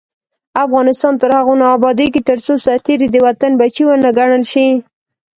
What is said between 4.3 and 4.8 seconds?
شي.